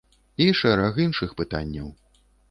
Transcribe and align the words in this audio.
І 0.43 0.45
шэраг 0.59 0.95
іншых 1.03 1.35
пытанняў. 1.41 1.91